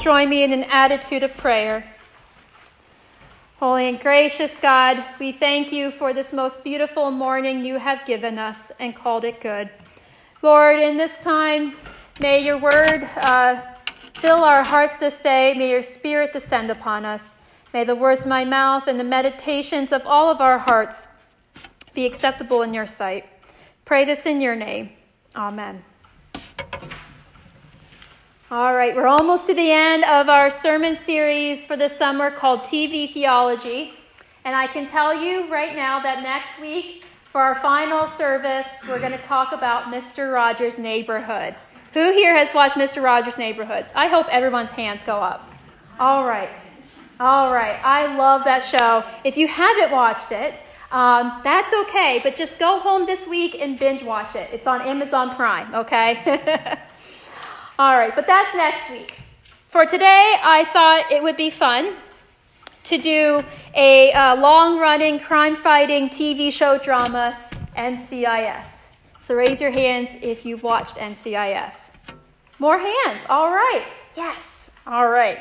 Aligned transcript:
join 0.00 0.28
me 0.28 0.44
in 0.44 0.52
an 0.52 0.64
attitude 0.64 1.22
of 1.22 1.36
prayer. 1.36 1.84
Holy 3.58 3.88
and 3.88 3.98
gracious 3.98 4.58
God, 4.60 5.04
we 5.18 5.32
thank 5.32 5.72
you 5.72 5.90
for 5.90 6.14
this 6.14 6.32
most 6.32 6.62
beautiful 6.62 7.10
morning 7.10 7.64
you 7.64 7.78
have 7.78 8.06
given 8.06 8.38
us 8.38 8.70
and 8.78 8.94
called 8.94 9.24
it 9.24 9.40
good. 9.40 9.68
Lord, 10.40 10.78
in 10.78 10.96
this 10.96 11.18
time, 11.18 11.76
may 12.20 12.44
your 12.44 12.58
word 12.58 13.08
uh, 13.16 13.60
fill 14.14 14.44
our 14.44 14.62
hearts 14.62 15.00
this 15.00 15.20
day. 15.20 15.54
May 15.54 15.70
your 15.70 15.82
spirit 15.82 16.32
descend 16.32 16.70
upon 16.70 17.04
us. 17.04 17.34
May 17.74 17.84
the 17.84 17.96
words 17.96 18.20
of 18.20 18.28
my 18.28 18.44
mouth 18.44 18.86
and 18.86 19.00
the 19.00 19.04
meditations 19.04 19.90
of 19.90 20.06
all 20.06 20.30
of 20.30 20.40
our 20.40 20.58
hearts 20.58 21.08
be 21.92 22.06
acceptable 22.06 22.62
in 22.62 22.72
your 22.72 22.86
sight. 22.86 23.26
Pray 23.84 24.04
this 24.04 24.26
in 24.26 24.40
your 24.40 24.54
name. 24.54 24.90
Amen. 25.34 25.82
All 28.50 28.74
right, 28.74 28.96
we're 28.96 29.06
almost 29.06 29.46
to 29.48 29.54
the 29.54 29.70
end 29.70 30.04
of 30.04 30.30
our 30.30 30.48
sermon 30.48 30.96
series 30.96 31.66
for 31.66 31.76
the 31.76 31.90
summer 31.90 32.30
called 32.30 32.60
TV 32.60 33.12
Theology. 33.12 33.92
And 34.46 34.56
I 34.56 34.66
can 34.66 34.88
tell 34.88 35.14
you 35.14 35.52
right 35.52 35.76
now 35.76 36.00
that 36.00 36.22
next 36.22 36.58
week, 36.58 37.04
for 37.30 37.42
our 37.42 37.56
final 37.56 38.06
service, 38.06 38.66
we're 38.88 39.00
going 39.00 39.12
to 39.12 39.22
talk 39.24 39.52
about 39.52 39.92
Mr. 39.92 40.32
Rogers' 40.32 40.78
Neighborhood. 40.78 41.56
Who 41.92 42.12
here 42.12 42.34
has 42.34 42.54
watched 42.54 42.76
Mr. 42.76 43.02
Rogers' 43.02 43.36
Neighborhoods? 43.36 43.90
I 43.94 44.08
hope 44.08 44.26
everyone's 44.30 44.70
hands 44.70 45.02
go 45.04 45.16
up. 45.16 45.52
All 46.00 46.24
right. 46.24 46.48
All 47.20 47.52
right. 47.52 47.78
I 47.84 48.16
love 48.16 48.44
that 48.44 48.64
show. 48.64 49.04
If 49.24 49.36
you 49.36 49.46
haven't 49.46 49.90
watched 49.90 50.32
it, 50.32 50.54
um, 50.90 51.42
that's 51.44 51.74
okay, 51.82 52.20
but 52.22 52.34
just 52.34 52.58
go 52.58 52.80
home 52.80 53.04
this 53.04 53.26
week 53.26 53.56
and 53.60 53.78
binge 53.78 54.02
watch 54.02 54.34
it. 54.34 54.48
It's 54.54 54.66
on 54.66 54.80
Amazon 54.80 55.36
Prime, 55.36 55.74
okay? 55.74 56.78
All 57.80 57.96
right, 57.96 58.12
but 58.12 58.26
that's 58.26 58.52
next 58.56 58.90
week. 58.90 59.14
For 59.68 59.86
today, 59.86 60.34
I 60.42 60.64
thought 60.72 61.12
it 61.12 61.22
would 61.22 61.36
be 61.36 61.48
fun 61.48 61.94
to 62.82 62.98
do 62.98 63.44
a 63.72 64.10
uh, 64.10 64.34
long 64.34 64.80
running 64.80 65.20
crime 65.20 65.54
fighting 65.54 66.08
TV 66.08 66.52
show 66.52 66.78
drama, 66.78 67.38
NCIS. 67.76 68.66
So 69.20 69.36
raise 69.36 69.60
your 69.60 69.70
hands 69.70 70.10
if 70.22 70.44
you've 70.44 70.64
watched 70.64 70.96
NCIS. 70.96 71.74
More 72.58 72.78
hands. 72.78 73.20
All 73.28 73.52
right. 73.52 73.86
Yes. 74.16 74.70
All 74.84 75.08
right. 75.08 75.38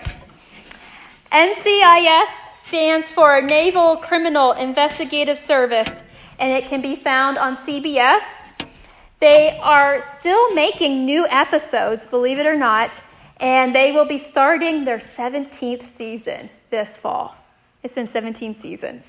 NCIS 1.31 2.53
stands 2.53 3.09
for 3.09 3.41
Naval 3.41 3.97
Criminal 3.97 4.51
Investigative 4.51 5.39
Service, 5.39 6.03
and 6.37 6.53
it 6.53 6.65
can 6.65 6.83
be 6.83 6.95
found 6.97 7.39
on 7.39 7.57
CBS 7.57 8.43
they 9.19 9.57
are 9.61 10.01
still 10.01 10.53
making 10.53 11.05
new 11.05 11.25
episodes, 11.27 12.05
believe 12.05 12.39
it 12.39 12.45
or 12.45 12.55
not, 12.55 12.91
and 13.39 13.73
they 13.73 13.91
will 13.91 14.07
be 14.07 14.17
starting 14.17 14.85
their 14.85 14.99
17th 14.99 15.95
season 15.95 16.49
this 16.69 16.97
fall. 16.97 17.35
It's 17.83 17.95
been 17.95 18.07
17 18.07 18.53
seasons. 18.53 19.03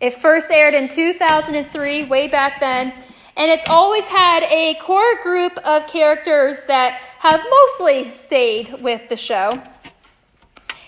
It 0.00 0.14
first 0.14 0.50
aired 0.50 0.74
in 0.74 0.88
2003, 0.88 2.04
way 2.04 2.28
back 2.28 2.60
then, 2.60 2.92
and 3.36 3.50
it's 3.50 3.68
always 3.68 4.06
had 4.06 4.42
a 4.44 4.74
core 4.80 5.22
group 5.22 5.56
of 5.58 5.86
characters 5.86 6.64
that 6.64 7.00
have 7.18 7.42
mostly 7.48 8.12
stayed 8.14 8.80
with 8.80 9.08
the 9.08 9.16
show. 9.16 9.60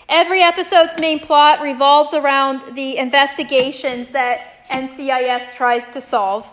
Every 0.09 0.41
episode's 0.41 0.99
main 0.99 1.19
plot 1.19 1.61
revolves 1.61 2.13
around 2.13 2.75
the 2.75 2.97
investigations 2.97 4.09
that 4.09 4.67
NCIS 4.69 5.55
tries 5.55 5.85
to 5.93 6.01
solve. 6.01 6.45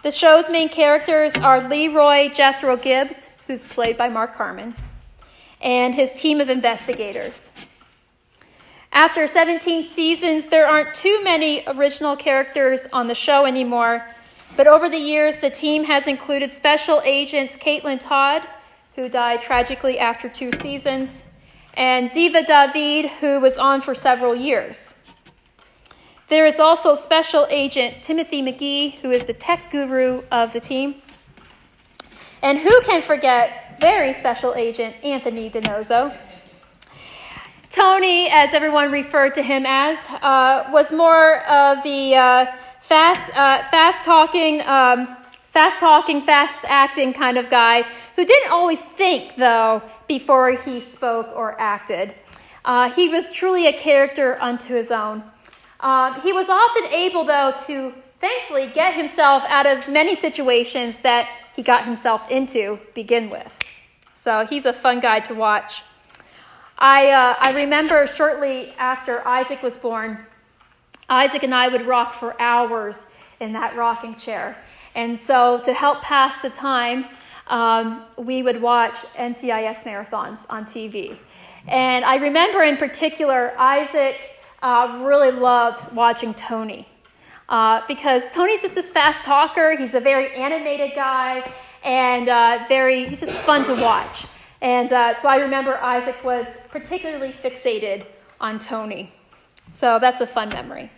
The 0.00 0.12
show's 0.12 0.48
main 0.48 0.68
characters 0.68 1.32
are 1.38 1.68
Leroy 1.68 2.28
Jethro 2.28 2.76
Gibbs, 2.76 3.30
who's 3.48 3.64
played 3.64 3.98
by 3.98 4.08
Mark 4.08 4.36
Harmon, 4.36 4.76
and 5.60 5.92
his 5.92 6.12
team 6.12 6.40
of 6.40 6.48
investigators. 6.48 7.50
After 8.92 9.26
17 9.26 9.88
seasons, 9.88 10.44
there 10.50 10.68
aren't 10.68 10.94
too 10.94 11.20
many 11.24 11.64
original 11.66 12.14
characters 12.14 12.86
on 12.92 13.08
the 13.08 13.14
show 13.16 13.44
anymore, 13.44 14.06
but 14.56 14.68
over 14.68 14.88
the 14.88 14.96
years, 14.96 15.40
the 15.40 15.50
team 15.50 15.82
has 15.82 16.06
included 16.06 16.52
special 16.52 17.02
agents 17.04 17.56
Caitlin 17.56 18.00
Todd, 18.00 18.42
who 18.94 19.08
died 19.08 19.42
tragically 19.42 19.98
after 19.98 20.28
two 20.28 20.52
seasons, 20.52 21.24
and 21.74 22.08
Ziva 22.08 22.46
David, 22.46 23.10
who 23.20 23.40
was 23.40 23.58
on 23.58 23.80
for 23.80 23.96
several 23.96 24.36
years. 24.36 24.94
There 26.28 26.44
is 26.44 26.60
also 26.60 26.94
Special 26.94 27.46
Agent 27.48 28.02
Timothy 28.02 28.42
McGee, 28.42 28.96
who 28.96 29.10
is 29.10 29.24
the 29.24 29.32
tech 29.32 29.70
guru 29.72 30.22
of 30.30 30.52
the 30.52 30.60
team. 30.60 30.96
And 32.42 32.58
who 32.58 32.82
can 32.82 33.00
forget 33.00 33.80
very 33.80 34.12
Special 34.12 34.54
Agent 34.54 34.96
Anthony 35.02 35.48
DiNozzo? 35.48 36.14
Tony, 37.70 38.28
as 38.28 38.50
everyone 38.52 38.92
referred 38.92 39.36
to 39.36 39.42
him 39.42 39.64
as, 39.66 39.98
uh, 40.20 40.68
was 40.70 40.92
more 40.92 41.40
of 41.46 41.82
the 41.82 42.14
uh, 42.14 42.46
fast, 42.82 43.30
uh, 43.34 43.66
fast 43.70 44.04
talking, 44.04 44.60
um, 44.66 45.16
fast 45.48 45.80
talking, 45.80 46.26
fast 46.26 46.62
acting 46.66 47.14
kind 47.14 47.38
of 47.38 47.48
guy 47.48 47.86
who 48.16 48.26
didn't 48.26 48.52
always 48.52 48.82
think, 48.82 49.34
though, 49.36 49.80
before 50.06 50.52
he 50.52 50.82
spoke 50.92 51.28
or 51.34 51.58
acted. 51.58 52.14
Uh, 52.66 52.90
he 52.90 53.08
was 53.08 53.32
truly 53.32 53.66
a 53.66 53.72
character 53.72 54.36
unto 54.42 54.74
his 54.74 54.90
own. 54.90 55.22
Um, 55.80 56.20
he 56.22 56.32
was 56.32 56.48
often 56.48 56.84
able, 56.86 57.24
though, 57.24 57.54
to 57.66 57.94
thankfully 58.20 58.70
get 58.74 58.94
himself 58.94 59.44
out 59.46 59.66
of 59.66 59.88
many 59.88 60.16
situations 60.16 60.98
that 60.98 61.28
he 61.54 61.62
got 61.62 61.84
himself 61.84 62.28
into 62.30 62.78
begin 62.94 63.30
with. 63.30 63.50
So 64.14 64.46
he's 64.46 64.66
a 64.66 64.72
fun 64.72 65.00
guy 65.00 65.20
to 65.20 65.34
watch. 65.34 65.82
I, 66.78 67.10
uh, 67.10 67.34
I 67.40 67.52
remember 67.52 68.06
shortly 68.06 68.70
after 68.78 69.26
Isaac 69.26 69.62
was 69.62 69.76
born, 69.76 70.18
Isaac 71.08 71.42
and 71.42 71.54
I 71.54 71.68
would 71.68 71.86
rock 71.86 72.14
for 72.14 72.40
hours 72.40 73.06
in 73.40 73.52
that 73.54 73.76
rocking 73.76 74.14
chair. 74.16 74.56
And 74.94 75.20
so 75.20 75.58
to 75.60 75.72
help 75.72 76.02
pass 76.02 76.40
the 76.42 76.50
time, 76.50 77.06
um, 77.46 78.04
we 78.16 78.42
would 78.42 78.60
watch 78.60 78.94
NCIS 79.16 79.82
marathons 79.84 80.40
on 80.50 80.66
TV. 80.66 81.16
And 81.66 82.04
I 82.04 82.16
remember 82.16 82.62
in 82.62 82.76
particular, 82.76 83.54
Isaac 83.58 84.37
uh, 84.62 85.00
really 85.02 85.30
loved 85.30 85.92
watching 85.92 86.34
Tony. 86.34 86.88
Uh, 87.48 87.80
because 87.88 88.24
Tony's 88.34 88.60
just 88.60 88.74
this 88.74 88.90
fast 88.90 89.24
talker. 89.24 89.76
He's 89.76 89.94
a 89.94 90.00
very 90.00 90.34
animated 90.34 90.94
guy 90.94 91.50
and 91.82 92.28
uh, 92.28 92.64
very, 92.68 93.08
he's 93.08 93.20
just 93.20 93.36
fun 93.38 93.64
to 93.64 93.74
watch. 93.82 94.26
And 94.60 94.92
uh, 94.92 95.18
so 95.18 95.28
I 95.28 95.36
remember 95.36 95.78
Isaac 95.78 96.22
was 96.24 96.46
particularly 96.70 97.32
fixated 97.32 98.06
on 98.40 98.58
Tony. 98.58 99.12
So 99.72 99.98
that's 100.00 100.20
a 100.20 100.26
fun 100.26 100.48
memory. 100.50 100.90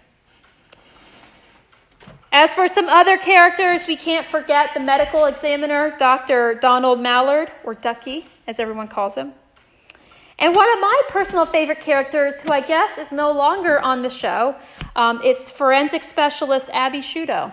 As 2.32 2.54
for 2.54 2.68
some 2.68 2.88
other 2.88 3.16
characters, 3.16 3.86
we 3.86 3.96
can't 3.96 4.24
forget 4.24 4.70
the 4.72 4.80
medical 4.80 5.24
examiner, 5.24 5.96
Dr. 5.98 6.54
Donald 6.54 7.00
Mallard, 7.00 7.50
or 7.64 7.74
Ducky, 7.74 8.24
as 8.46 8.60
everyone 8.60 8.86
calls 8.86 9.16
him. 9.16 9.32
And 10.40 10.54
one 10.54 10.72
of 10.72 10.80
my 10.80 11.02
personal 11.08 11.44
favorite 11.44 11.80
characters, 11.80 12.40
who 12.40 12.50
I 12.50 12.62
guess 12.62 12.96
is 12.96 13.12
no 13.12 13.30
longer 13.30 13.78
on 13.78 14.00
the 14.00 14.08
show, 14.08 14.56
um, 14.96 15.20
is 15.22 15.50
forensic 15.50 16.02
specialist 16.02 16.70
Abby 16.72 17.00
Sciuto. 17.00 17.52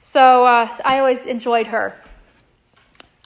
So 0.00 0.46
uh, 0.46 0.74
I 0.82 0.98
always 0.98 1.26
enjoyed 1.26 1.66
her. 1.66 1.94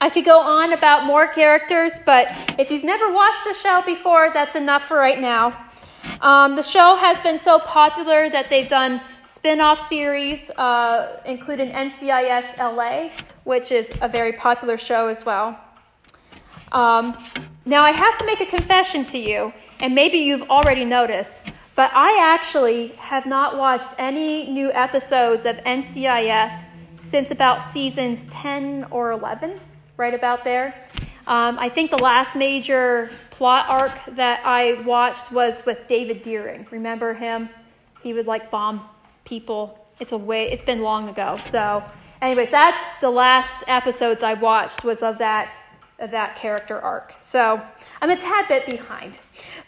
I 0.01 0.11
could 0.11 0.25
go 0.25 0.41
on 0.41 0.73
about 0.73 1.07
more 1.07 1.29
characters, 1.29 2.01
but 2.05 2.29
if 2.59 2.71
you've 2.71 2.85
never 2.85 3.13
watched 3.13 3.45
the 3.45 3.55
show 3.55 3.83
before, 3.87 4.31
that's 4.35 4.57
enough 4.57 4.85
for 4.85 4.97
right 4.97 5.21
now. 5.21 5.71
Um, 6.21 6.57
the 6.57 6.63
show 6.63 6.97
has 6.97 7.21
been 7.21 7.39
so 7.39 7.61
popular 7.61 8.29
that 8.29 8.51
they've 8.51 8.69
done 8.69 9.01
spin 9.25 9.61
off 9.61 9.79
series, 9.87 10.51
uh, 10.51 11.21
including 11.25 11.71
NCIS 11.71 12.59
LA, 12.59 13.11
which 13.45 13.71
is 13.71 13.93
a 14.01 14.09
very 14.09 14.33
popular 14.33 14.79
show 14.79 15.07
as 15.07 15.25
well. 15.25 15.59
Um, 16.73 17.17
now, 17.65 17.83
I 17.83 17.93
have 17.93 18.19
to 18.19 18.25
make 18.25 18.41
a 18.41 18.47
confession 18.47 19.05
to 19.05 19.19
you, 19.19 19.53
and 19.81 19.95
maybe 19.95 20.19
you've 20.19 20.49
already 20.51 20.85
noticed, 20.85 21.53
but 21.75 21.91
I 21.95 22.19
actually 22.21 22.89
have 22.99 23.27
not 23.27 23.57
watched 23.57 23.89
any 23.99 24.51
new 24.51 24.73
episodes 24.73 25.45
of 25.45 25.57
NCIS 25.59 26.65
since 27.01 27.31
about 27.31 27.63
seasons 27.63 28.27
10 28.31 28.87
or 28.91 29.13
11, 29.13 29.61
right 29.97 30.15
about 30.15 30.45
there. 30.45 30.75
Um, 31.27 31.59
I 31.59 31.69
think 31.69 31.91
the 31.91 32.03
last 32.03 32.35
major 32.37 33.11
plot 33.31 33.67
arc 33.69 34.17
that 34.17 34.41
I 34.45 34.81
watched 34.83 35.31
was 35.31 35.63
with 35.67 35.87
David 35.89 36.23
Dearing. 36.23 36.67
Remember 36.71 37.13
him? 37.13 37.51
He 38.03 38.15
would 38.15 38.27
like 38.27 38.51
bomb 38.51 38.89
people. 39.25 39.79
It's 40.01 40.13
a 40.13 40.17
way. 40.17 40.51
It's 40.51 40.63
been 40.63 40.81
long 40.81 41.09
ago. 41.09 41.39
So, 41.51 41.85
anyways, 42.23 42.51
that's 42.51 42.81
the 43.03 43.11
last 43.11 43.63
episodes 43.67 44.23
I 44.23 44.35
watched 44.35 44.85
was 44.85 45.03
of 45.03 45.19
that 45.19 45.55
that 45.99 46.37
character 46.37 46.81
arc. 46.81 47.15
So 47.23 47.61
I'm 48.01 48.11
a 48.11 48.17
tad 48.17 48.49
bit 48.49 48.67
behind. 48.67 49.19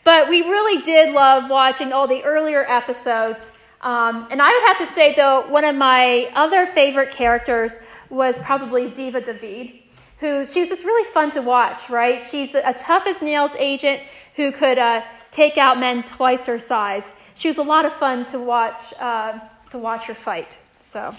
But 0.05 0.29
we 0.29 0.43
really 0.43 0.83
did 0.83 1.13
love 1.13 1.51
watching 1.51 1.93
all 1.93 2.07
the 2.07 2.23
earlier 2.23 2.65
episodes. 2.71 3.51
Um, 3.81 4.29
and 4.31 4.41
I 4.41 4.51
would 4.51 4.69
have 4.69 4.89
to 4.89 4.95
say, 4.95 5.15
though, 5.15 5.47
one 5.49 5.65
of 5.65 5.75
my 5.75 6.31
other 6.35 6.67
favorite 6.67 7.13
characters 7.13 7.73
was 8.11 8.37
probably 8.39 8.89
Ziva 8.89 9.25
David, 9.25 9.73
who 10.19 10.45
she 10.47 10.61
was 10.61 10.69
just 10.69 10.85
really 10.85 11.11
fun 11.13 11.31
to 11.33 11.43
watch, 11.43 11.89
right? 11.89 12.23
She's 12.31 12.55
a, 12.55 12.75
tough 12.79 13.05
as 13.07 13.23
nails 13.23 13.53
agent 13.59 14.03
who 14.37 14.53
could 14.53 14.79
uh, 14.79 15.03
take 15.31 15.57
out 15.57 15.79
men 15.79 16.03
twice 16.03 16.47
her 16.47 16.61
size. 16.61 17.05
She 17.37 17.49
was 17.49 17.59
a 17.59 17.63
lot 17.63 17.87
of 17.87 17.95
fun 17.95 18.27
to 18.27 18.39
watch 18.39 18.83
uh, 18.99 19.39
to 19.71 19.79
watch 19.79 20.05
her 20.05 20.15
fight. 20.15 20.59
So. 20.83 21.15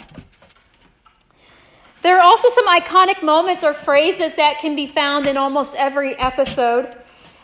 There 2.02 2.18
are 2.18 2.22
also 2.22 2.50
some 2.50 2.68
iconic 2.68 3.22
moments 3.22 3.64
or 3.64 3.74
phrases 3.74 4.34
that 4.36 4.58
can 4.60 4.76
be 4.76 4.88
found 4.88 5.28
in 5.28 5.38
almost 5.38 5.76
every 5.76 6.18
episode, 6.18 6.96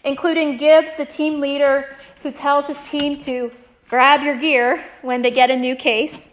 including 0.03 0.57
Gibbs, 0.57 0.95
the 0.95 1.05
team 1.05 1.39
leader, 1.39 1.95
who 2.23 2.31
tells 2.31 2.65
his 2.65 2.77
team 2.89 3.19
to 3.19 3.51
grab 3.87 4.23
your 4.23 4.35
gear 4.35 4.83
when 5.03 5.21
they 5.21 5.29
get 5.29 5.51
a 5.51 5.55
new 5.55 5.75
case. 5.75 6.31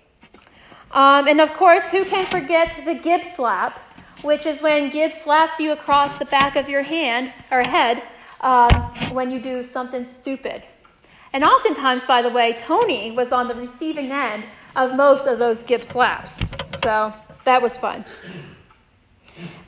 Um, 0.92 1.28
and 1.28 1.38
of 1.38 1.52
course, 1.52 1.90
who 1.90 2.04
can 2.06 2.24
forget 2.24 2.84
the 2.86 2.94
Gibbs 2.94 3.30
slap, 3.34 3.78
which 4.22 4.46
is 4.46 4.62
when 4.62 4.88
Gibbs 4.88 5.20
slaps 5.20 5.60
you 5.60 5.72
across 5.72 6.18
the 6.18 6.24
back 6.24 6.56
of 6.56 6.66
your 6.66 6.82
hand 6.82 7.30
or 7.50 7.60
head 7.60 8.02
um, 8.40 8.70
when 9.12 9.30
you 9.30 9.38
do 9.38 9.62
something 9.62 10.02
stupid. 10.02 10.62
And 11.34 11.44
oftentimes, 11.44 12.04
by 12.04 12.22
the 12.22 12.30
way, 12.30 12.54
Tony 12.54 13.10
was 13.10 13.32
on 13.32 13.48
the 13.48 13.54
receiving 13.54 14.12
end 14.12 14.44
of 14.76 14.94
most 14.94 15.26
of 15.26 15.38
those 15.38 15.62
Gibbs 15.62 15.88
slaps. 15.88 16.36
So 16.82 17.12
that 17.44 17.62
was 17.62 17.76
fun. 17.76 18.04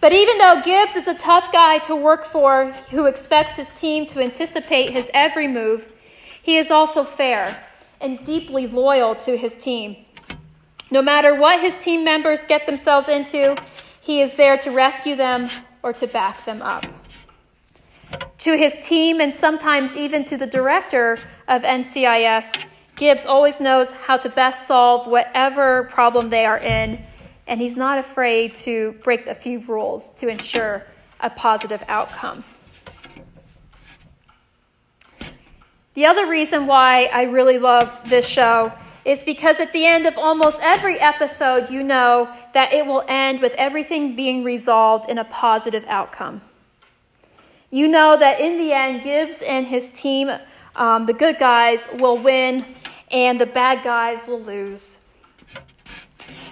But 0.00 0.12
even 0.12 0.38
though 0.38 0.62
Gibbs 0.64 0.94
is 0.94 1.08
a 1.08 1.14
tough 1.14 1.52
guy 1.52 1.78
to 1.78 1.96
work 1.96 2.24
for 2.24 2.72
who 2.90 3.06
expects 3.06 3.56
his 3.56 3.70
team 3.70 4.06
to 4.06 4.20
anticipate 4.20 4.90
his 4.90 5.10
every 5.12 5.48
move, 5.48 5.86
he 6.42 6.56
is 6.56 6.70
also 6.70 7.02
fair 7.02 7.64
and 8.00 8.24
deeply 8.24 8.66
loyal 8.66 9.14
to 9.16 9.36
his 9.36 9.54
team. 9.54 9.96
No 10.90 11.02
matter 11.02 11.34
what 11.34 11.60
his 11.60 11.76
team 11.78 12.04
members 12.04 12.42
get 12.44 12.66
themselves 12.66 13.08
into, 13.08 13.56
he 14.00 14.20
is 14.20 14.34
there 14.34 14.56
to 14.58 14.70
rescue 14.70 15.16
them 15.16 15.48
or 15.82 15.92
to 15.94 16.06
back 16.06 16.44
them 16.44 16.62
up. 16.62 16.86
To 18.38 18.56
his 18.56 18.78
team, 18.86 19.20
and 19.20 19.34
sometimes 19.34 19.96
even 19.96 20.24
to 20.26 20.36
the 20.36 20.46
director 20.46 21.18
of 21.48 21.62
NCIS, 21.62 22.66
Gibbs 22.94 23.26
always 23.26 23.60
knows 23.60 23.90
how 23.90 24.16
to 24.18 24.28
best 24.28 24.68
solve 24.68 25.08
whatever 25.08 25.84
problem 25.84 26.30
they 26.30 26.46
are 26.46 26.58
in 26.58 27.04
and 27.46 27.60
he's 27.60 27.76
not 27.76 27.98
afraid 27.98 28.54
to 28.54 28.92
break 29.04 29.26
a 29.26 29.34
few 29.34 29.60
rules 29.60 30.10
to 30.16 30.28
ensure 30.28 30.84
a 31.20 31.30
positive 31.30 31.82
outcome. 31.88 32.44
The 35.94 36.04
other 36.04 36.28
reason 36.28 36.66
why 36.66 37.04
I 37.12 37.22
really 37.22 37.58
love 37.58 37.90
this 38.04 38.26
show 38.26 38.72
is 39.06 39.22
because 39.24 39.60
at 39.60 39.72
the 39.72 39.86
end 39.86 40.04
of 40.04 40.18
almost 40.18 40.58
every 40.60 40.98
episode, 40.98 41.70
you 41.70 41.82
know 41.82 42.28
that 42.52 42.72
it 42.72 42.84
will 42.84 43.04
end 43.08 43.40
with 43.40 43.54
everything 43.54 44.16
being 44.16 44.44
resolved 44.44 45.08
in 45.08 45.16
a 45.16 45.24
positive 45.24 45.84
outcome. 45.86 46.42
You 47.70 47.88
know 47.88 48.16
that 48.16 48.40
in 48.40 48.58
the 48.58 48.72
end, 48.72 49.04
Gibbs 49.04 49.40
and 49.42 49.66
his 49.66 49.90
team, 49.90 50.30
um, 50.74 51.06
the 51.06 51.12
good 51.12 51.38
guys, 51.38 51.88
will 51.94 52.18
win 52.18 52.66
and 53.10 53.40
the 53.40 53.46
bad 53.46 53.84
guys 53.84 54.26
will 54.26 54.42
lose. 54.42 54.98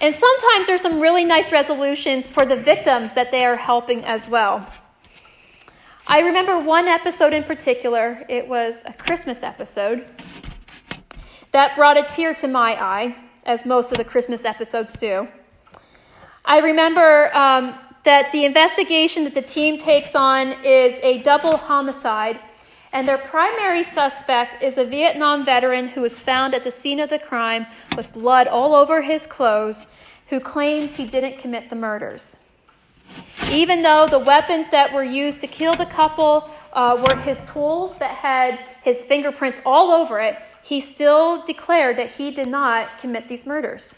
And 0.01 0.15
sometimes 0.15 0.67
there's 0.67 0.83
some 0.83 1.01
really 1.01 1.25
nice 1.25 1.53
resolutions 1.53 2.29
for 2.29 2.45
the 2.45 2.57
victims 2.57 3.15
that 3.15 3.31
they 3.31 3.45
are 3.45 3.57
helping 3.57 4.05
as 4.05 4.29
well. 4.29 4.69
I 6.07 6.21
remember 6.21 6.59
one 6.59 6.87
episode 6.87 7.33
in 7.33 7.45
particular, 7.45 8.25
it 8.29 8.47
was 8.47 8.83
a 8.85 8.93
Christmas 8.93 9.43
episode, 9.43 10.07
that 11.53 11.77
brought 11.77 11.97
a 11.97 12.03
tear 12.03 12.35
to 12.35 12.49
my 12.49 12.75
eye, 12.75 13.17
as 13.47 13.65
most 13.65 13.93
of 13.93 13.99
the 13.99 14.05
Christmas 14.05 14.45
episodes 14.45 14.93
do. 14.95 15.27
I 16.45 16.59
remember 16.59 17.35
um, 17.35 17.79
that 18.05 18.31
the 18.33 18.45
investigation 18.45 19.25
that 19.25 19.35
the 19.35 19.43
team 19.43 19.79
takes 19.79 20.15
on 20.15 20.53
is 20.63 20.99
a 21.03 21.23
double 21.23 21.57
homicide 21.57 22.39
and 22.95 23.09
their 23.09 23.19
primary 23.19 23.83
suspect 23.83 24.63
is 24.63 24.79
a 24.79 24.85
Vietnam 24.85 25.45
veteran 25.45 25.89
who 25.89 26.01
was 26.01 26.21
found 26.21 26.55
at 26.55 26.63
the 26.63 26.71
scene 26.71 27.01
of 27.01 27.11
the 27.11 27.19
crime 27.19 27.67
with 27.97 28.13
blood 28.13 28.47
all 28.47 28.73
over 28.73 29.03
his 29.03 29.27
clothes, 29.27 29.89
who 30.29 30.39
claims 30.39 30.93
he 30.93 31.05
didn't 31.05 31.39
commit 31.39 31.69
the 31.69 31.77
murders. 31.77 32.37
Even 33.51 33.83
though 33.83 34.07
the 34.07 34.21
weapons 34.21 34.71
that 34.71 34.95
were 34.95 35.03
used 35.03 35.41
to 35.41 35.49
kill 35.49 35.75
the 35.75 35.87
couple 35.87 36.49
uh, 36.73 36.97
were 36.97 37.21
his 37.21 37.45
tools 37.51 37.99
that 37.99 38.15
had 38.15 38.61
his 38.83 39.03
fingerprints 39.03 39.59
all 39.67 39.91
over 39.91 40.21
it, 40.21 40.39
he 40.63 40.81
still 40.81 41.45
declared 41.45 41.99
that 41.99 42.13
he 42.13 42.31
did 42.31 42.49
not 42.49 43.01
commit 43.01 43.29
these 43.29 43.45
murders. 43.45 43.97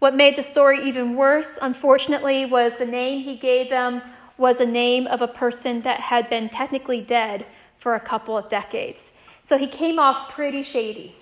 What 0.00 0.16
made 0.16 0.36
the 0.36 0.42
story 0.42 0.88
even 0.88 1.14
worse, 1.14 1.58
unfortunately, 1.62 2.44
was 2.44 2.74
the 2.76 2.86
name 2.86 3.22
he 3.22 3.36
gave 3.36 3.70
them 3.70 4.02
was 4.40 4.58
a 4.58 4.66
name 4.66 5.06
of 5.06 5.20
a 5.20 5.28
person 5.28 5.82
that 5.82 6.00
had 6.00 6.28
been 6.30 6.48
technically 6.48 7.00
dead 7.00 7.46
for 7.78 7.94
a 7.94 8.00
couple 8.00 8.36
of 8.36 8.48
decades. 8.48 9.12
So 9.44 9.58
he 9.58 9.66
came 9.66 9.98
off 9.98 10.32
pretty 10.32 10.62
shady. 10.62 11.14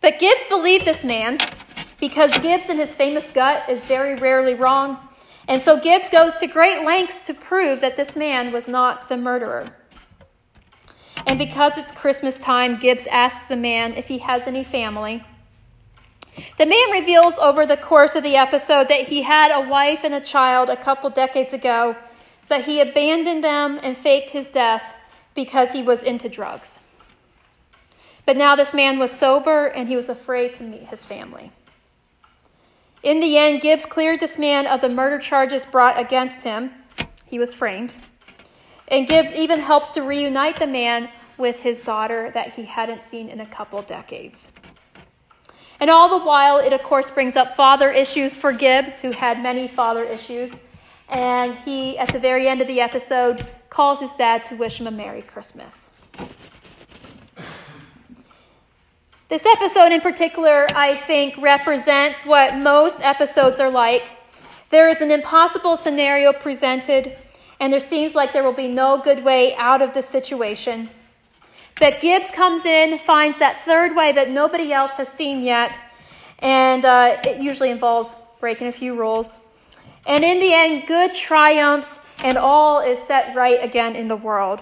But 0.00 0.18
Gibbs 0.18 0.42
believed 0.48 0.84
this 0.84 1.04
man 1.04 1.38
because 1.98 2.36
Gibbs, 2.38 2.68
in 2.68 2.76
his 2.76 2.94
famous 2.94 3.32
gut, 3.32 3.68
is 3.68 3.84
very 3.84 4.14
rarely 4.14 4.54
wrong. 4.54 4.98
And 5.48 5.62
so 5.62 5.80
Gibbs 5.80 6.10
goes 6.10 6.34
to 6.34 6.46
great 6.46 6.84
lengths 6.84 7.22
to 7.22 7.34
prove 7.34 7.80
that 7.80 7.96
this 7.96 8.14
man 8.14 8.52
was 8.52 8.68
not 8.68 9.08
the 9.08 9.16
murderer. 9.16 9.64
And 11.26 11.38
because 11.38 11.78
it's 11.78 11.90
Christmas 11.90 12.38
time, 12.38 12.78
Gibbs 12.78 13.06
asks 13.06 13.48
the 13.48 13.56
man 13.56 13.94
if 13.94 14.08
he 14.08 14.18
has 14.18 14.46
any 14.46 14.62
family. 14.62 15.24
The 16.58 16.66
man 16.66 16.90
reveals 16.90 17.38
over 17.38 17.66
the 17.66 17.76
course 17.76 18.14
of 18.14 18.22
the 18.22 18.36
episode 18.36 18.88
that 18.88 19.08
he 19.08 19.22
had 19.22 19.50
a 19.50 19.68
wife 19.68 20.04
and 20.04 20.14
a 20.14 20.20
child 20.20 20.68
a 20.68 20.76
couple 20.76 21.10
decades 21.10 21.52
ago, 21.52 21.96
but 22.48 22.64
he 22.64 22.80
abandoned 22.80 23.42
them 23.42 23.80
and 23.82 23.96
faked 23.96 24.30
his 24.30 24.48
death 24.48 24.94
because 25.34 25.72
he 25.72 25.82
was 25.82 26.02
into 26.02 26.28
drugs. 26.28 26.80
But 28.24 28.36
now 28.36 28.56
this 28.56 28.74
man 28.74 28.98
was 28.98 29.12
sober 29.12 29.66
and 29.66 29.88
he 29.88 29.96
was 29.96 30.08
afraid 30.08 30.54
to 30.54 30.62
meet 30.62 30.88
his 30.88 31.04
family. 31.04 31.52
In 33.02 33.20
the 33.20 33.38
end, 33.38 33.60
Gibbs 33.60 33.86
cleared 33.86 34.18
this 34.18 34.36
man 34.36 34.66
of 34.66 34.80
the 34.80 34.88
murder 34.88 35.18
charges 35.18 35.64
brought 35.64 35.98
against 35.98 36.42
him. 36.42 36.72
He 37.24 37.38
was 37.38 37.54
framed. 37.54 37.94
And 38.88 39.06
Gibbs 39.06 39.32
even 39.32 39.60
helps 39.60 39.90
to 39.90 40.02
reunite 40.02 40.58
the 40.58 40.66
man 40.66 41.08
with 41.38 41.60
his 41.60 41.82
daughter 41.82 42.30
that 42.34 42.54
he 42.54 42.64
hadn't 42.64 43.06
seen 43.08 43.28
in 43.28 43.40
a 43.40 43.46
couple 43.46 43.82
decades. 43.82 44.48
And 45.78 45.90
all 45.90 46.08
the 46.18 46.24
while, 46.24 46.58
it 46.58 46.72
of 46.72 46.82
course 46.82 47.10
brings 47.10 47.36
up 47.36 47.56
father 47.56 47.90
issues 47.90 48.36
for 48.36 48.52
Gibbs, 48.52 49.00
who 49.00 49.10
had 49.12 49.42
many 49.42 49.68
father 49.68 50.04
issues. 50.04 50.52
And 51.08 51.54
he, 51.58 51.98
at 51.98 52.12
the 52.12 52.18
very 52.18 52.48
end 52.48 52.60
of 52.60 52.66
the 52.66 52.80
episode, 52.80 53.46
calls 53.68 54.00
his 54.00 54.14
dad 54.16 54.44
to 54.46 54.56
wish 54.56 54.80
him 54.80 54.86
a 54.86 54.90
Merry 54.90 55.22
Christmas. 55.22 55.90
This 59.28 59.44
episode 59.44 59.92
in 59.92 60.00
particular, 60.00 60.66
I 60.74 60.96
think, 60.96 61.36
represents 61.38 62.24
what 62.24 62.56
most 62.56 63.00
episodes 63.00 63.58
are 63.60 63.70
like. 63.70 64.04
There 64.70 64.88
is 64.88 65.00
an 65.00 65.10
impossible 65.10 65.76
scenario 65.76 66.32
presented, 66.32 67.16
and 67.60 67.72
there 67.72 67.80
seems 67.80 68.14
like 68.14 68.32
there 68.32 68.44
will 68.44 68.52
be 68.52 68.68
no 68.68 69.00
good 69.02 69.24
way 69.24 69.54
out 69.56 69.82
of 69.82 69.94
the 69.94 70.02
situation. 70.02 70.88
But 71.78 72.00
Gibbs 72.00 72.30
comes 72.30 72.64
in, 72.64 72.98
finds 73.00 73.38
that 73.38 73.64
third 73.64 73.94
way 73.94 74.12
that 74.12 74.30
nobody 74.30 74.72
else 74.72 74.92
has 74.92 75.08
seen 75.08 75.42
yet, 75.42 75.78
and 76.38 76.84
uh, 76.84 77.18
it 77.24 77.42
usually 77.42 77.70
involves 77.70 78.14
breaking 78.40 78.68
a 78.68 78.72
few 78.72 78.94
rules. 78.94 79.38
And 80.06 80.24
in 80.24 80.40
the 80.40 80.54
end, 80.54 80.86
good 80.86 81.12
triumphs, 81.14 81.98
and 82.24 82.38
all 82.38 82.80
is 82.80 82.98
set 83.00 83.36
right 83.36 83.62
again 83.62 83.94
in 83.94 84.08
the 84.08 84.16
world. 84.16 84.60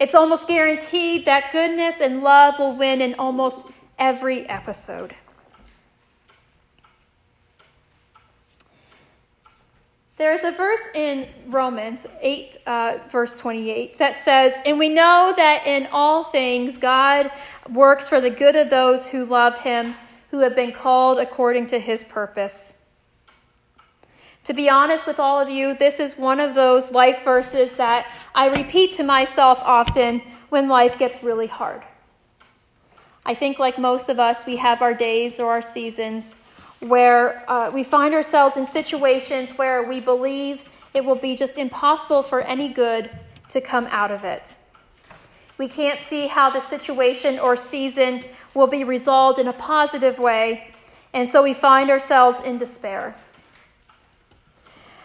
It's 0.00 0.14
almost 0.14 0.48
guaranteed 0.48 1.26
that 1.26 1.52
goodness 1.52 2.00
and 2.00 2.22
love 2.22 2.58
will 2.58 2.76
win 2.76 3.02
in 3.02 3.14
almost 3.14 3.66
every 3.98 4.48
episode. 4.48 5.14
There's 10.16 10.44
a 10.44 10.52
verse 10.52 10.80
in 10.94 11.28
Romans 11.48 12.06
8, 12.20 12.56
uh, 12.66 12.98
verse 13.10 13.34
28, 13.34 13.98
that 13.98 14.14
says, 14.14 14.60
And 14.64 14.78
we 14.78 14.88
know 14.88 15.34
that 15.36 15.66
in 15.66 15.88
all 15.90 16.30
things 16.30 16.76
God 16.78 17.32
works 17.72 18.08
for 18.08 18.20
the 18.20 18.30
good 18.30 18.54
of 18.54 18.70
those 18.70 19.08
who 19.08 19.24
love 19.24 19.58
him, 19.58 19.96
who 20.30 20.38
have 20.38 20.54
been 20.54 20.70
called 20.70 21.18
according 21.18 21.66
to 21.68 21.80
his 21.80 22.04
purpose. 22.04 22.84
To 24.44 24.54
be 24.54 24.68
honest 24.68 25.04
with 25.04 25.18
all 25.18 25.40
of 25.40 25.48
you, 25.48 25.74
this 25.78 25.98
is 25.98 26.16
one 26.16 26.38
of 26.38 26.54
those 26.54 26.92
life 26.92 27.24
verses 27.24 27.74
that 27.74 28.06
I 28.36 28.46
repeat 28.56 28.94
to 28.94 29.02
myself 29.02 29.58
often 29.62 30.22
when 30.50 30.68
life 30.68 30.96
gets 30.96 31.24
really 31.24 31.48
hard. 31.48 31.82
I 33.26 33.34
think, 33.34 33.58
like 33.58 33.78
most 33.78 34.08
of 34.08 34.20
us, 34.20 34.46
we 34.46 34.56
have 34.56 34.80
our 34.80 34.94
days 34.94 35.40
or 35.40 35.50
our 35.50 35.62
seasons 35.62 36.36
where 36.84 37.48
uh, 37.50 37.70
we 37.70 37.82
find 37.82 38.14
ourselves 38.14 38.56
in 38.56 38.66
situations 38.66 39.50
where 39.52 39.82
we 39.82 40.00
believe 40.00 40.62
it 40.92 41.04
will 41.04 41.16
be 41.16 41.34
just 41.34 41.56
impossible 41.56 42.22
for 42.22 42.42
any 42.42 42.68
good 42.68 43.10
to 43.48 43.60
come 43.60 43.86
out 43.90 44.10
of 44.10 44.24
it. 44.24 44.54
We 45.56 45.68
can't 45.68 45.98
see 46.08 46.26
how 46.26 46.50
the 46.50 46.60
situation 46.60 47.38
or 47.38 47.56
season 47.56 48.24
will 48.52 48.66
be 48.66 48.84
resolved 48.84 49.38
in 49.38 49.48
a 49.48 49.52
positive 49.52 50.18
way, 50.18 50.74
and 51.12 51.28
so 51.28 51.42
we 51.42 51.54
find 51.54 51.90
ourselves 51.90 52.40
in 52.40 52.58
despair. 52.58 53.16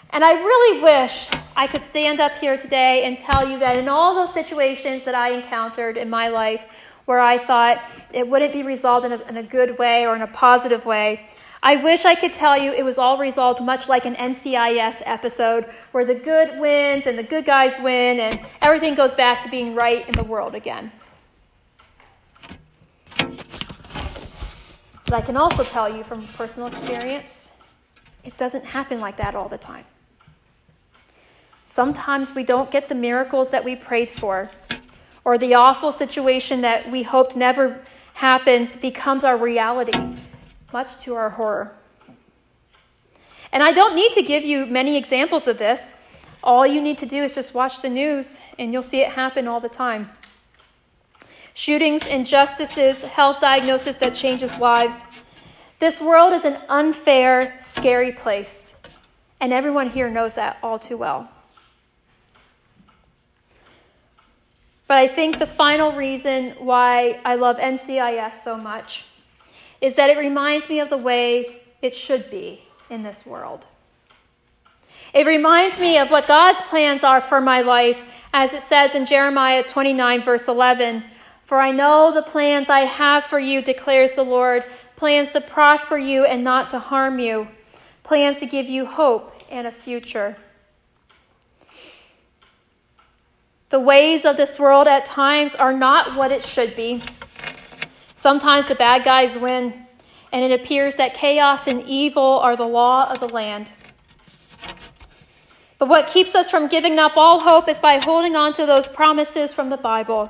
And 0.09 0.23
I 0.23 0.33
really 0.33 0.81
wish 0.81 1.27
I 1.55 1.67
could 1.67 1.83
stand 1.83 2.19
up 2.19 2.33
here 2.39 2.57
today 2.57 3.05
and 3.05 3.17
tell 3.17 3.47
you 3.47 3.59
that 3.59 3.77
in 3.77 3.87
all 3.87 4.15
those 4.15 4.33
situations 4.33 5.05
that 5.05 5.13
I 5.15 5.31
encountered 5.31 5.97
in 5.97 6.09
my 6.09 6.29
life 6.29 6.61
where 7.05 7.19
I 7.19 7.37
thought 7.37 7.79
it 8.11 8.27
wouldn't 8.27 8.53
be 8.53 8.63
resolved 8.63 9.05
in 9.05 9.13
a, 9.13 9.21
in 9.27 9.37
a 9.37 9.43
good 9.43 9.77
way 9.77 10.05
or 10.05 10.15
in 10.15 10.23
a 10.23 10.27
positive 10.27 10.85
way, 10.85 11.29
I 11.61 11.75
wish 11.75 12.05
I 12.05 12.15
could 12.15 12.31
tell 12.31 12.57
you 12.57 12.71
it 12.71 12.83
was 12.83 12.97
all 12.97 13.17
resolved 13.17 13.61
much 13.61 13.89
like 13.89 14.05
an 14.05 14.15
NCIS 14.15 15.01
episode 15.05 15.65
where 15.91 16.05
the 16.05 16.15
good 16.15 16.57
wins 16.57 17.05
and 17.05 17.17
the 17.17 17.23
good 17.23 17.45
guys 17.45 17.73
win 17.81 18.21
and 18.21 18.39
everything 18.61 18.95
goes 18.95 19.13
back 19.13 19.43
to 19.43 19.49
being 19.49 19.75
right 19.75 20.07
in 20.07 20.15
the 20.15 20.23
world 20.23 20.55
again. 20.55 20.89
But 25.05 25.13
I 25.13 25.21
can 25.21 25.35
also 25.35 25.63
tell 25.63 25.93
you 25.93 26.03
from 26.03 26.25
personal 26.27 26.67
experience, 26.67 27.49
it 28.23 28.37
doesn't 28.37 28.63
happen 28.63 29.01
like 29.01 29.17
that 29.17 29.35
all 29.35 29.49
the 29.49 29.57
time. 29.57 29.83
Sometimes 31.65 32.33
we 32.33 32.43
don't 32.43 32.71
get 32.71 32.87
the 32.87 32.95
miracles 32.95 33.49
that 33.49 33.65
we 33.65 33.75
prayed 33.75 34.09
for, 34.09 34.49
or 35.25 35.37
the 35.37 35.55
awful 35.55 35.91
situation 35.91 36.61
that 36.61 36.89
we 36.89 37.03
hoped 37.03 37.35
never 37.35 37.81
happens 38.13 38.75
becomes 38.75 39.23
our 39.23 39.37
reality, 39.37 39.97
much 40.71 40.97
to 41.03 41.15
our 41.15 41.31
horror. 41.31 41.75
And 43.51 43.63
I 43.63 43.71
don't 43.71 43.95
need 43.95 44.13
to 44.13 44.21
give 44.21 44.43
you 44.43 44.65
many 44.65 44.95
examples 44.95 45.47
of 45.47 45.57
this. 45.57 45.95
All 46.43 46.65
you 46.65 46.81
need 46.81 46.97
to 46.99 47.05
do 47.05 47.23
is 47.23 47.35
just 47.35 47.53
watch 47.53 47.81
the 47.81 47.89
news, 47.89 48.39
and 48.57 48.71
you'll 48.71 48.83
see 48.83 49.01
it 49.01 49.13
happen 49.13 49.47
all 49.47 49.59
the 49.59 49.69
time. 49.69 50.09
Shootings, 51.53 52.07
injustices, 52.07 53.03
health 53.03 53.41
diagnosis 53.41 53.97
that 53.97 54.15
changes 54.15 54.59
lives. 54.59 55.03
This 55.79 55.99
world 55.99 56.33
is 56.33 56.45
an 56.45 56.57
unfair, 56.69 57.57
scary 57.59 58.11
place, 58.11 58.73
and 59.41 59.51
everyone 59.51 59.89
here 59.89 60.09
knows 60.09 60.35
that 60.35 60.57
all 60.61 60.79
too 60.79 60.97
well. 60.97 61.29
But 64.87 64.97
I 64.97 65.07
think 65.07 65.39
the 65.39 65.45
final 65.45 65.91
reason 65.91 66.51
why 66.59 67.19
I 67.25 67.35
love 67.35 67.57
NCIS 67.57 68.41
so 68.43 68.57
much 68.57 69.05
is 69.81 69.95
that 69.95 70.09
it 70.09 70.17
reminds 70.17 70.69
me 70.69 70.79
of 70.79 70.89
the 70.89 70.97
way 70.97 71.61
it 71.81 71.95
should 71.95 72.29
be 72.29 72.63
in 72.89 73.03
this 73.03 73.25
world. 73.25 73.65
It 75.13 75.25
reminds 75.25 75.79
me 75.79 75.97
of 75.97 76.11
what 76.11 76.27
God's 76.27 76.61
plans 76.69 77.03
are 77.03 77.21
for 77.21 77.41
my 77.41 77.61
life, 77.61 78.01
as 78.33 78.53
it 78.53 78.61
says 78.61 78.93
in 78.93 79.05
Jeremiah 79.05 79.63
29, 79.63 80.23
verse 80.23 80.47
11 80.47 81.03
For 81.45 81.59
I 81.59 81.71
know 81.71 82.11
the 82.13 82.21
plans 82.21 82.69
I 82.69 82.81
have 82.81 83.23
for 83.23 83.39
you, 83.39 83.61
declares 83.61 84.13
the 84.13 84.23
Lord 84.23 84.63
plans 84.95 85.31
to 85.31 85.41
prosper 85.41 85.97
you 85.97 86.25
and 86.25 86.43
not 86.43 86.69
to 86.71 86.79
harm 86.79 87.19
you, 87.19 87.47
plans 88.03 88.39
to 88.39 88.45
give 88.45 88.67
you 88.67 88.85
hope 88.85 89.33
and 89.49 89.65
a 89.65 89.71
future. 89.71 90.37
The 93.69 93.79
ways 93.79 94.25
of 94.25 94.35
this 94.35 94.59
world 94.59 94.87
at 94.87 95.05
times 95.05 95.55
are 95.55 95.73
not 95.73 96.15
what 96.15 96.31
it 96.31 96.43
should 96.43 96.75
be. 96.75 97.01
Sometimes 98.19 98.67
the 98.67 98.75
bad 98.75 99.05
guys 99.05 99.37
win, 99.37 99.85
and 100.33 100.43
it 100.43 100.59
appears 100.59 100.97
that 100.97 101.13
chaos 101.13 101.67
and 101.67 101.81
evil 101.87 102.21
are 102.21 102.57
the 102.57 102.67
law 102.67 103.09
of 103.09 103.21
the 103.21 103.29
land. 103.29 103.71
But 105.77 105.87
what 105.87 106.09
keeps 106.09 106.35
us 106.35 106.49
from 106.49 106.67
giving 106.67 106.99
up 106.99 107.15
all 107.15 107.39
hope 107.39 107.69
is 107.69 107.79
by 107.79 108.01
holding 108.03 108.35
on 108.35 108.51
to 108.55 108.65
those 108.65 108.89
promises 108.89 109.53
from 109.53 109.69
the 109.69 109.77
Bible 109.77 110.29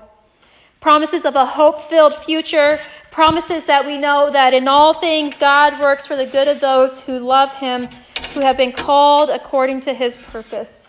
promises 0.82 1.26
of 1.26 1.36
a 1.36 1.46
hope 1.46 1.90
filled 1.90 2.14
future, 2.14 2.80
promises 3.10 3.66
that 3.66 3.88
we 3.88 3.98
know 3.98 4.30
that 4.32 4.54
in 4.54 4.68
all 4.68 4.94
things 4.94 5.36
God 5.36 5.78
works 5.82 6.06
for 6.06 6.16
the 6.16 6.28
good 6.28 6.48
of 6.48 6.60
those 6.60 7.02
who 7.02 7.18
love 7.18 7.56
Him, 7.56 7.90
who 8.36 8.42
have 8.42 8.56
been 8.56 8.72
called 8.72 9.32
according 9.32 9.82
to 9.82 9.94
His 9.96 10.16
purpose. 10.16 10.88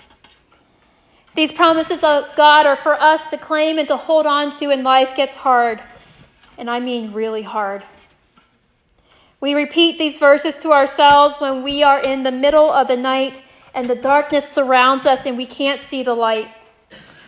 These 1.35 1.52
promises 1.52 2.04
of 2.04 2.25
God 2.37 2.66
are 2.66 2.76
for 2.76 2.92
us 2.92 3.30
to 3.30 3.38
claim 3.38 3.78
and 3.78 3.88
to 3.88 3.97
hold 3.97 4.26
on 4.26 4.50
to 4.59 4.66
when 4.66 4.85
life 4.85 5.16
gets 5.16 5.35
hard. 5.35 5.80
And 6.61 6.71
I 6.71 6.79
mean 6.79 7.12
really 7.12 7.43
hard. 7.43 7.83
We 9.40 9.55
repeat 9.55 9.99
these 9.99 10.19
verses 10.19 10.59
to 10.59 10.71
ourselves 10.71 11.37
when 11.38 11.64
we 11.64 11.83
are 11.83 11.99
in 11.99 12.23
the 12.23 12.31
middle 12.31 12.71
of 12.71 12.87
the 12.87 12.97
night 12.97 13.43
and 13.75 13.87
the 13.87 13.97
darkness 13.97 14.49
surrounds 14.49 15.07
us 15.07 15.26
and 15.26 15.37
we 15.37 15.47
can't 15.47 15.81
see 15.81 16.02
the 16.02 16.14
light. 16.14 16.49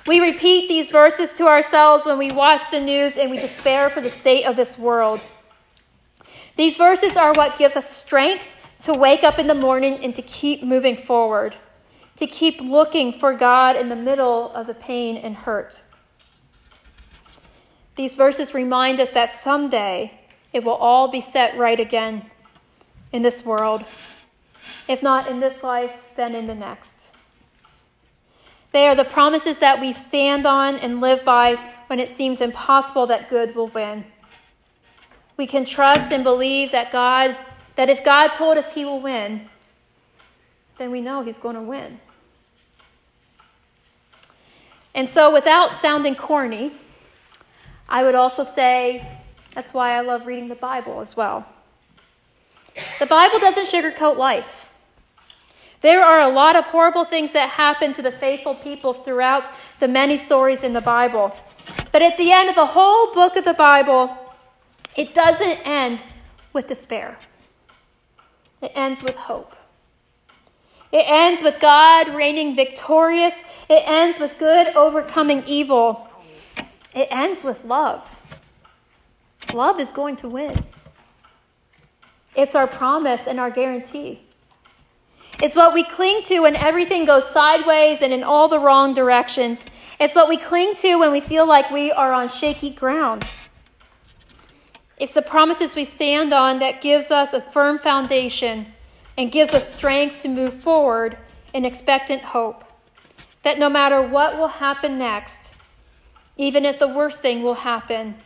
We 0.06 0.20
repeat 0.20 0.68
these 0.68 0.90
verses 0.90 1.32
to 1.34 1.46
ourselves 1.46 2.04
when 2.04 2.18
we 2.18 2.30
watch 2.30 2.62
the 2.70 2.80
news 2.80 3.16
and 3.16 3.30
we 3.30 3.38
despair 3.38 3.90
for 3.90 4.00
the 4.00 4.10
state 4.10 4.44
of 4.44 4.54
this 4.54 4.78
world. 4.78 5.20
These 6.56 6.76
verses 6.76 7.16
are 7.16 7.32
what 7.32 7.58
gives 7.58 7.76
us 7.76 7.88
strength 7.88 8.44
to 8.82 8.92
wake 8.92 9.24
up 9.24 9.38
in 9.38 9.46
the 9.48 9.54
morning 9.54 10.04
and 10.04 10.14
to 10.14 10.22
keep 10.22 10.62
moving 10.62 10.96
forward 10.96 11.56
to 12.16 12.26
keep 12.26 12.60
looking 12.60 13.12
for 13.12 13.34
God 13.34 13.76
in 13.76 13.88
the 13.88 13.96
middle 13.96 14.52
of 14.52 14.66
the 14.66 14.74
pain 14.74 15.16
and 15.16 15.34
hurt. 15.34 15.82
These 17.96 18.14
verses 18.14 18.54
remind 18.54 19.00
us 19.00 19.10
that 19.10 19.32
someday 19.32 20.18
it 20.52 20.64
will 20.64 20.74
all 20.74 21.08
be 21.08 21.20
set 21.20 21.56
right 21.56 21.78
again 21.78 22.30
in 23.12 23.22
this 23.22 23.44
world. 23.44 23.84
If 24.88 25.02
not 25.02 25.28
in 25.28 25.40
this 25.40 25.62
life, 25.62 25.92
then 26.16 26.34
in 26.34 26.46
the 26.46 26.54
next. 26.54 27.06
They 28.72 28.86
are 28.86 28.94
the 28.94 29.04
promises 29.04 29.58
that 29.58 29.80
we 29.80 29.92
stand 29.92 30.46
on 30.46 30.76
and 30.76 31.00
live 31.00 31.24
by 31.24 31.56
when 31.88 32.00
it 32.00 32.08
seems 32.08 32.40
impossible 32.40 33.06
that 33.08 33.28
good 33.28 33.54
will 33.54 33.68
win. 33.68 34.04
We 35.36 35.46
can 35.46 35.64
trust 35.64 36.12
and 36.12 36.24
believe 36.24 36.72
that 36.72 36.90
God 36.90 37.36
that 37.76 37.88
if 37.88 38.04
God 38.04 38.28
told 38.28 38.58
us 38.58 38.74
he 38.74 38.84
will 38.84 39.00
win, 39.00 39.48
then 40.78 40.90
we 40.90 41.00
know 41.00 41.22
he's 41.22 41.38
going 41.38 41.54
to 41.54 41.62
win. 41.62 42.00
And 44.94 45.08
so, 45.08 45.32
without 45.32 45.72
sounding 45.72 46.14
corny, 46.14 46.72
I 47.92 48.02
would 48.04 48.14
also 48.14 48.42
say 48.42 49.06
that's 49.54 49.74
why 49.74 49.92
I 49.98 50.00
love 50.00 50.26
reading 50.26 50.48
the 50.48 50.54
Bible 50.54 51.02
as 51.02 51.14
well. 51.14 51.46
The 52.98 53.04
Bible 53.04 53.38
doesn't 53.38 53.66
sugarcoat 53.66 54.16
life. 54.16 54.66
There 55.82 56.02
are 56.02 56.22
a 56.22 56.28
lot 56.28 56.56
of 56.56 56.64
horrible 56.64 57.04
things 57.04 57.34
that 57.34 57.50
happen 57.50 57.92
to 57.92 58.00
the 58.00 58.10
faithful 58.10 58.54
people 58.54 58.94
throughout 58.94 59.46
the 59.78 59.88
many 59.88 60.16
stories 60.16 60.62
in 60.62 60.72
the 60.72 60.80
Bible. 60.80 61.36
But 61.92 62.00
at 62.00 62.16
the 62.16 62.32
end 62.32 62.48
of 62.48 62.54
the 62.54 62.64
whole 62.64 63.12
book 63.12 63.36
of 63.36 63.44
the 63.44 63.52
Bible, 63.52 64.16
it 64.96 65.14
doesn't 65.14 65.58
end 65.66 66.02
with 66.54 66.68
despair, 66.68 67.18
it 68.62 68.72
ends 68.74 69.02
with 69.02 69.16
hope. 69.16 69.54
It 70.92 71.04
ends 71.08 71.42
with 71.42 71.58
God 71.58 72.14
reigning 72.14 72.54
victorious. 72.54 73.44
It 73.68 73.82
ends 73.86 74.18
with 74.18 74.38
good 74.38 74.76
overcoming 74.76 75.42
evil. 75.46 76.06
It 76.94 77.08
ends 77.10 77.44
with 77.44 77.64
love. 77.64 78.08
Love 79.52 79.80
is 79.80 79.90
going 79.90 80.16
to 80.16 80.28
win. 80.28 80.64
It's 82.34 82.54
our 82.54 82.66
promise 82.66 83.26
and 83.26 83.38
our 83.38 83.50
guarantee. 83.50 84.22
It's 85.42 85.56
what 85.56 85.74
we 85.74 85.84
cling 85.84 86.22
to 86.24 86.40
when 86.40 86.56
everything 86.56 87.04
goes 87.04 87.28
sideways 87.28 88.00
and 88.00 88.12
in 88.12 88.22
all 88.22 88.48
the 88.48 88.58
wrong 88.58 88.94
directions. 88.94 89.64
It's 89.98 90.14
what 90.14 90.28
we 90.28 90.36
cling 90.36 90.74
to 90.76 90.96
when 90.96 91.12
we 91.12 91.20
feel 91.20 91.46
like 91.46 91.70
we 91.70 91.90
are 91.90 92.12
on 92.12 92.28
shaky 92.28 92.70
ground. 92.70 93.24
It's 94.98 95.14
the 95.14 95.22
promises 95.22 95.74
we 95.74 95.84
stand 95.84 96.32
on 96.32 96.60
that 96.60 96.80
gives 96.80 97.10
us 97.10 97.32
a 97.32 97.40
firm 97.40 97.78
foundation 97.78 98.66
and 99.18 99.32
gives 99.32 99.52
us 99.52 99.72
strength 99.72 100.20
to 100.20 100.28
move 100.28 100.54
forward 100.54 101.18
in 101.52 101.64
expectant 101.64 102.22
hope 102.22 102.64
that 103.42 103.58
no 103.58 103.68
matter 103.68 104.00
what 104.00 104.38
will 104.38 104.48
happen 104.48 104.98
next, 104.98 105.51
even 106.42 106.64
if 106.64 106.78
the 106.78 106.88
worst 106.88 107.20
thing 107.20 107.42
will 107.42 107.54
happen, 107.54 108.16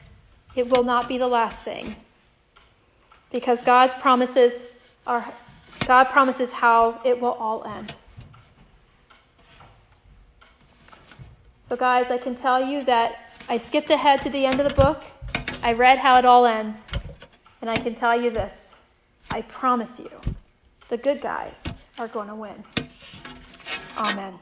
it 0.55 0.69
will 0.69 0.85
not 0.85 1.07
be 1.07 1.19
the 1.19 1.27
last 1.29 1.63
thing. 1.63 1.97
Because 3.31 3.63
God's 3.63 3.95
promises 3.95 4.63
are 5.07 5.33
God 5.87 6.05
promises 6.05 6.51
how 6.51 7.01
it 7.05 7.21
will 7.21 7.33
all 7.35 7.65
end. 7.65 7.95
So 11.61 11.77
guys, 11.77 12.11
I 12.11 12.19
can 12.19 12.35
tell 12.35 12.65
you 12.65 12.83
that 12.85 13.35
I 13.49 13.59
skipped 13.59 13.91
ahead 13.91 14.23
to 14.23 14.31
the 14.31 14.47
end 14.47 14.61
of 14.61 14.69
the 14.69 14.75
book. 14.75 15.03
I 15.63 15.73
read 15.73 15.99
how 15.99 16.19
it 16.19 16.25
all 16.25 16.47
ends. 16.47 16.85
And 17.61 17.69
I 17.69 17.77
can 17.77 17.95
tell 17.95 18.21
you 18.21 18.31
this. 18.31 18.77
I 19.31 19.43
promise 19.43 19.99
you 19.99 20.11
the 20.89 20.97
good 20.97 21.21
guys 21.21 21.63
are 21.99 22.09
going 22.09 22.29
to 22.29 22.35
win. 22.35 22.65
Amen. 23.97 24.39